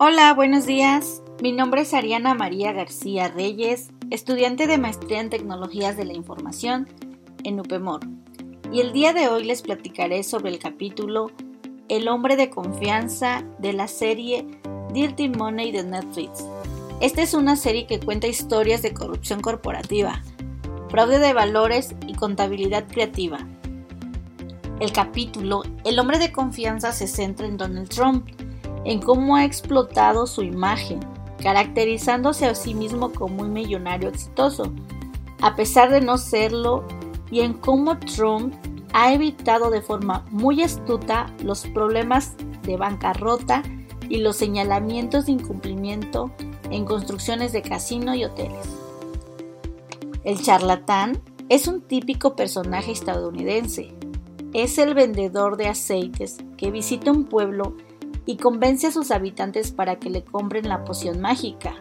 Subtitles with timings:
[0.00, 1.24] Hola, buenos días.
[1.42, 6.86] Mi nombre es Ariana María García Reyes, estudiante de Maestría en Tecnologías de la Información
[7.42, 8.02] en UPEMOR.
[8.70, 11.32] Y el día de hoy les platicaré sobre el capítulo
[11.88, 14.46] El hombre de confianza de la serie
[14.92, 16.44] Dirty Money de Netflix.
[17.00, 20.22] Esta es una serie que cuenta historias de corrupción corporativa,
[20.90, 23.38] fraude de valores y contabilidad creativa.
[24.78, 28.28] El capítulo El hombre de confianza se centra en Donald Trump,
[28.84, 31.00] en cómo ha explotado su imagen,
[31.42, 34.72] caracterizándose a sí mismo como un millonario exitoso,
[35.40, 36.84] a pesar de no serlo,
[37.30, 38.54] y en cómo Trump
[38.92, 43.62] ha evitado de forma muy astuta los problemas de bancarrota
[44.08, 46.30] y los señalamientos de incumplimiento
[46.70, 48.66] en construcciones de casino y hoteles.
[50.24, 53.94] El charlatán es un típico personaje estadounidense.
[54.52, 57.76] Es el vendedor de aceites que visita un pueblo
[58.28, 61.76] y convence a sus habitantes para que le compren la poción mágica.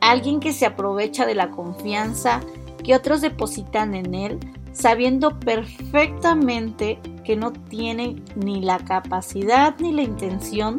[0.00, 2.40] Alguien que se aprovecha de la confianza
[2.82, 4.38] que otros depositan en él,
[4.72, 10.78] sabiendo perfectamente que no tiene ni la capacidad ni la intención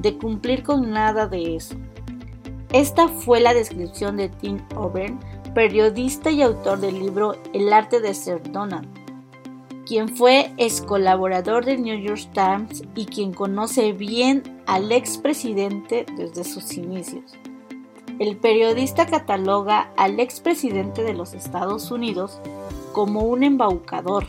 [0.00, 1.76] de cumplir con nada de eso.
[2.72, 5.20] Esta fue la descripción de Tim O'Byrne,
[5.54, 8.88] periodista y autor del libro El arte de ser Donald,
[9.86, 16.44] quien fue ex colaborador del New York Times y quien conoce bien al expresidente desde
[16.44, 17.32] sus inicios.
[18.18, 22.40] El periodista cataloga al expresidente de los Estados Unidos
[22.92, 24.26] como un embaucador.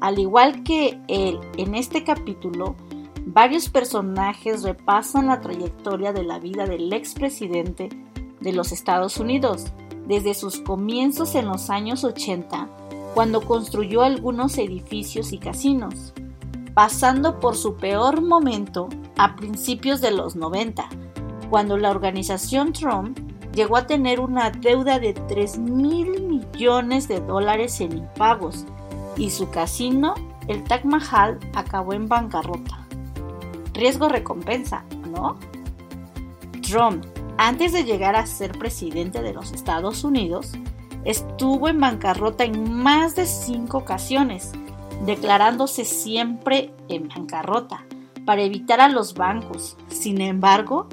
[0.00, 2.76] Al igual que él, en este capítulo,
[3.24, 7.88] varios personajes repasan la trayectoria de la vida del expresidente
[8.40, 9.66] de los Estados Unidos,
[10.06, 12.68] desde sus comienzos en los años 80,
[13.14, 16.12] cuando construyó algunos edificios y casinos,
[16.74, 20.88] pasando por su peor momento a principios de los 90,
[21.50, 23.18] cuando la organización Trump
[23.54, 28.64] llegó a tener una deuda de 3 mil millones de dólares en impagos
[29.16, 30.14] y su casino,
[30.46, 32.80] el Taj Mahal, acabó en bancarrota
[33.80, 35.38] riesgo-recompensa, ¿no?
[36.60, 37.04] Trump,
[37.38, 40.52] antes de llegar a ser presidente de los Estados Unidos,
[41.04, 44.52] estuvo en bancarrota en más de cinco ocasiones,
[45.06, 47.84] declarándose siempre en bancarrota
[48.24, 49.76] para evitar a los bancos.
[49.88, 50.86] Sin embargo,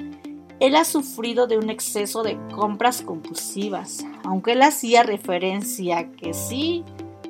[0.60, 6.34] él ha sufrido de un exceso de compras compulsivas, aunque él hacía referencia a que
[6.34, 6.84] sí,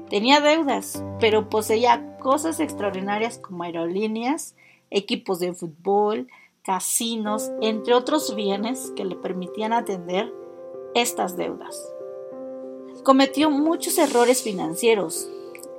[0.08, 4.54] tenía deudas, pero poseía cosas extraordinarias como aerolíneas
[4.90, 6.28] equipos de fútbol,
[6.62, 10.32] casinos, entre otros bienes que le permitían atender
[10.94, 11.78] estas deudas.
[13.04, 15.28] Cometió muchos errores financieros,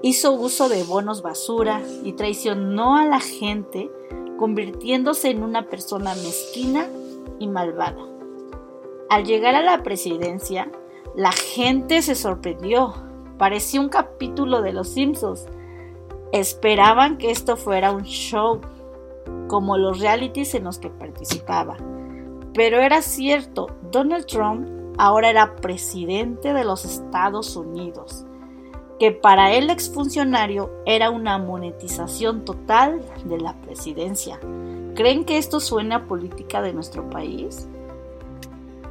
[0.02, 3.92] hizo uso de bonos basura y traicionó a la gente,
[4.38, 6.88] convirtiéndose en una persona mezquina
[7.40, 8.02] y malvada.
[9.10, 10.72] Al llegar a la presidencia,
[11.16, 12.94] la gente se sorprendió.
[13.38, 15.46] Parecía un capítulo de Los Simpsons.
[16.32, 18.62] Esperaban que esto fuera un show,
[19.48, 21.78] como los realities en los que participaba.
[22.54, 28.26] Pero era cierto, Donald Trump ahora era presidente de los Estados Unidos,
[29.00, 34.40] que para el exfuncionario era una monetización total de la presidencia.
[34.96, 37.70] ¿Creen que esto suena a política de nuestro país?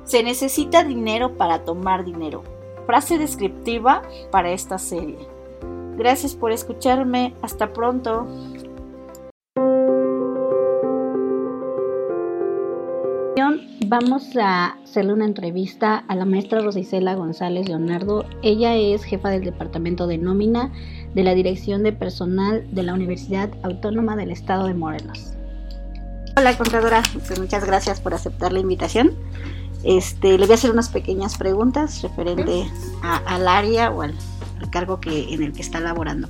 [0.05, 2.43] Se necesita dinero para tomar dinero.
[2.87, 5.19] Frase descriptiva para esta serie.
[5.99, 7.35] Gracias por escucharme.
[7.43, 8.27] Hasta pronto.
[13.91, 18.27] Vamos a hacerle una entrevista a la maestra Rosicela González Leonardo.
[18.43, 20.71] Ella es jefa del Departamento de Nómina
[21.15, 25.33] de la Dirección de Personal de la Universidad Autónoma del Estado de Morelos.
[26.37, 27.03] Hola, contadora.
[27.15, 29.15] Pues muchas gracias por aceptar la invitación.
[29.85, 32.67] Este, le voy a hacer unas pequeñas preguntas referente
[33.03, 34.15] al área o al,
[34.71, 36.29] cargo que, en el que está laborando.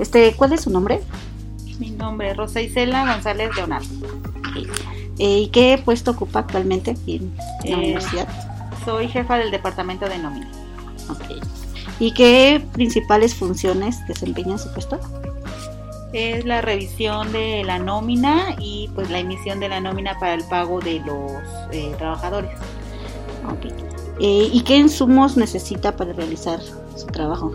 [0.00, 1.00] Este, ¿Cuál es su nombre?
[1.78, 3.86] Mi nombre es Rosa Isela González Leonardo.
[5.18, 8.28] Eh, ¿Y qué puesto ocupa actualmente aquí en la Eh, universidad?
[8.84, 10.50] Soy jefa del departamento de nómina.
[12.00, 14.98] ¿Y qué principales funciones desempeña su puesto?
[16.12, 20.44] Es la revisión de la nómina y pues la emisión de la nómina para el
[20.44, 21.32] pago de los
[21.70, 22.50] eh, trabajadores.
[24.18, 26.60] ¿Y qué insumos necesita para realizar
[26.96, 27.52] su trabajo?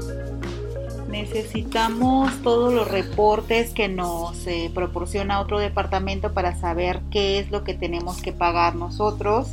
[1.10, 7.64] Necesitamos todos los reportes que nos eh, proporciona otro departamento para saber qué es lo
[7.64, 9.50] que tenemos que pagar nosotros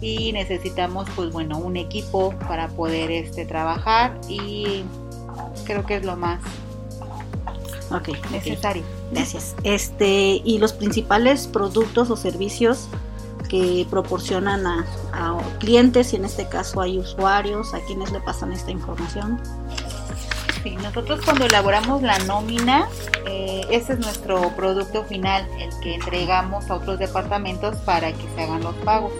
[0.00, 4.84] y necesitamos pues bueno un equipo para poder este trabajar y
[5.64, 6.40] creo que es lo más
[7.90, 8.10] Ok.
[8.10, 8.30] ok.
[8.30, 8.82] necesario.
[9.12, 9.54] Gracias.
[9.62, 12.88] Este, y los principales productos o servicios
[13.48, 14.84] que proporcionan a,
[15.58, 19.40] clientes y en este caso hay usuarios a quienes le pasan esta información.
[20.62, 22.88] Sí, nosotros cuando elaboramos la nómina,
[23.26, 28.42] eh, ese es nuestro producto final, el que entregamos a otros departamentos para que se
[28.42, 29.12] hagan los pagos.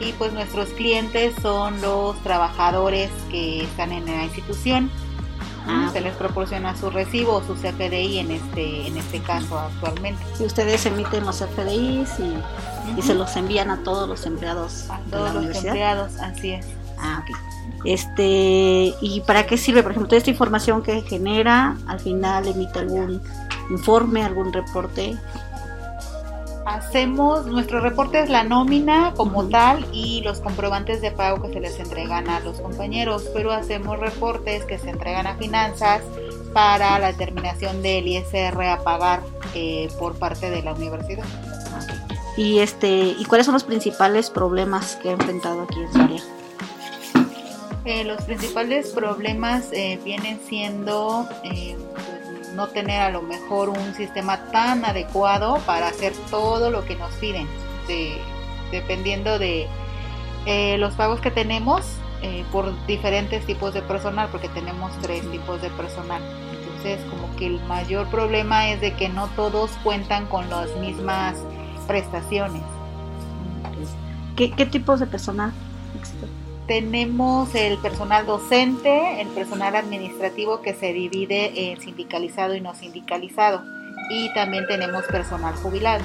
[0.00, 4.90] Y pues nuestros clientes son los trabajadores que están en la institución
[5.68, 10.22] Ah, se les proporciona su recibo o su CFDI en este, en este caso actualmente.
[10.40, 12.08] Y ustedes emiten los CFDIs
[12.96, 14.88] y, se los envían a todos los empleados.
[14.88, 16.66] A todos los empleados, así es.
[17.00, 17.36] Ah, ok.
[17.84, 19.82] Este, ¿y para qué sirve?
[19.82, 23.20] Por ejemplo, toda esta información que genera, al final emite algún
[23.70, 25.16] informe, algún reporte
[26.68, 31.60] Hacemos, nuestro reporte es la nómina como tal y los comprobantes de pago que se
[31.60, 36.02] les entregan a los compañeros, pero hacemos reportes que se entregan a finanzas
[36.52, 39.22] para la determinación del ISR a pagar
[39.54, 41.24] eh, por parte de la universidad.
[42.36, 46.22] Y este, ¿y cuáles son los principales problemas que ha enfrentado aquí en su área?
[47.88, 51.26] Eh, los principales problemas eh, vienen siendo
[52.54, 57.14] no tener a lo mejor un sistema tan adecuado para hacer todo lo que nos
[57.14, 57.46] piden,
[58.70, 59.68] dependiendo de
[60.44, 61.86] eh, los pagos que tenemos
[62.20, 66.20] eh, por diferentes tipos de personal, porque tenemos tres tipos de personal.
[66.52, 71.38] Entonces, como que el mayor problema es de que no todos cuentan con las mismas
[71.86, 72.60] prestaciones.
[74.36, 75.54] ¿Qué, qué tipos de personal
[76.68, 83.62] tenemos el personal docente, el personal administrativo que se divide en sindicalizado y no sindicalizado.
[84.10, 86.04] Y también tenemos personal jubilado.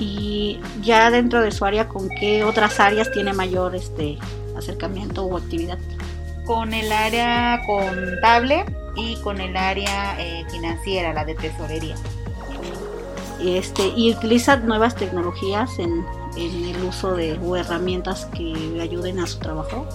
[0.00, 4.18] Y ya dentro de su área, ¿con qué otras áreas tiene mayor este
[4.56, 5.78] acercamiento o actividad?
[6.46, 8.64] Con el área contable
[8.96, 11.94] y con el área eh, financiera, la de tesorería.
[13.40, 16.04] Este, y utiliza nuevas tecnologías en,
[16.36, 19.86] en el uso de herramientas que ayuden a su trabajo?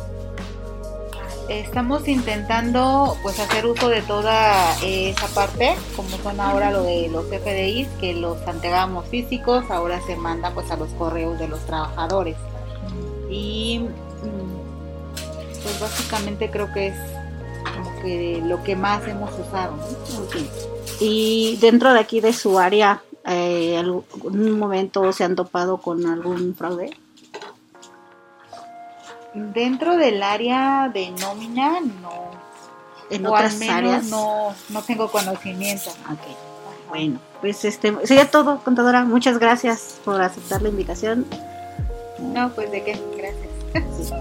[1.50, 7.26] Estamos intentando pues hacer uso de toda esa parte, como son ahora lo de los
[7.28, 12.36] FDIs, que los entregamos físicos, ahora se manda pues a los correos de los trabajadores.
[13.30, 16.96] Y mm, pues básicamente creo que es
[17.76, 19.76] como que lo que más hemos usado.
[21.00, 26.56] Y dentro de aquí de su área, eh, algún momento se han topado con algún
[26.56, 26.92] fraude?
[29.34, 32.32] Dentro del área de nómina, no.
[33.10, 35.92] En otras áreas no, no tengo conocimiento.
[36.90, 39.04] Bueno, pues este sería todo, contadora.
[39.04, 41.26] Muchas gracias por aceptar la invitación.
[42.20, 44.14] No, pues de qué, gracias.